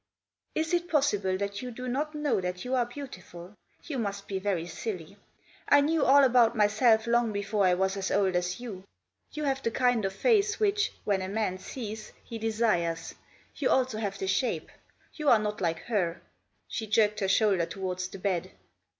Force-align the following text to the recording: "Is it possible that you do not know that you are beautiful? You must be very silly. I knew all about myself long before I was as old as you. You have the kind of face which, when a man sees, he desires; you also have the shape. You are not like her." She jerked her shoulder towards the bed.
"Is 0.61 0.73
it 0.73 0.89
possible 0.89 1.37
that 1.37 1.61
you 1.61 1.69
do 1.69 1.87
not 1.87 2.15
know 2.15 2.41
that 2.41 2.65
you 2.65 2.73
are 2.73 2.87
beautiful? 2.87 3.55
You 3.83 3.99
must 3.99 4.27
be 4.27 4.39
very 4.39 4.65
silly. 4.65 5.15
I 5.69 5.81
knew 5.81 6.03
all 6.03 6.23
about 6.23 6.55
myself 6.57 7.05
long 7.05 7.31
before 7.31 7.67
I 7.67 7.75
was 7.75 7.95
as 7.95 8.09
old 8.09 8.35
as 8.35 8.59
you. 8.59 8.83
You 9.31 9.43
have 9.43 9.61
the 9.61 9.69
kind 9.69 10.03
of 10.03 10.13
face 10.13 10.59
which, 10.59 10.91
when 11.03 11.21
a 11.21 11.29
man 11.29 11.59
sees, 11.59 12.13
he 12.23 12.39
desires; 12.39 13.13
you 13.57 13.69
also 13.69 13.99
have 13.99 14.17
the 14.17 14.25
shape. 14.25 14.71
You 15.13 15.29
are 15.29 15.37
not 15.37 15.61
like 15.61 15.81
her." 15.83 16.23
She 16.67 16.87
jerked 16.87 17.19
her 17.19 17.27
shoulder 17.29 17.67
towards 17.67 18.07
the 18.07 18.17
bed. 18.17 18.49